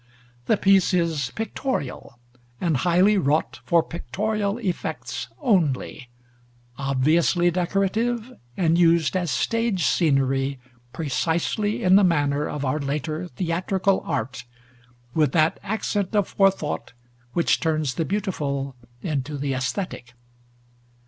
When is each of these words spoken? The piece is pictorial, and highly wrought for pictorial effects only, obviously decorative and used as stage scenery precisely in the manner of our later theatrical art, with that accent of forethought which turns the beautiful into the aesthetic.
The 0.47 0.57
piece 0.57 0.95
is 0.95 1.31
pictorial, 1.35 2.17
and 2.59 2.77
highly 2.77 3.19
wrought 3.19 3.59
for 3.65 3.83
pictorial 3.83 4.57
effects 4.57 5.27
only, 5.39 6.09
obviously 6.75 7.51
decorative 7.51 8.31
and 8.57 8.79
used 8.79 9.15
as 9.15 9.29
stage 9.29 9.85
scenery 9.85 10.59
precisely 10.91 11.83
in 11.83 11.97
the 11.97 12.03
manner 12.03 12.49
of 12.49 12.65
our 12.65 12.79
later 12.79 13.27
theatrical 13.27 14.01
art, 14.03 14.43
with 15.13 15.33
that 15.33 15.59
accent 15.61 16.15
of 16.15 16.29
forethought 16.29 16.93
which 17.33 17.59
turns 17.59 17.93
the 17.93 18.03
beautiful 18.03 18.75
into 19.03 19.37
the 19.37 19.53
aesthetic. 19.53 20.13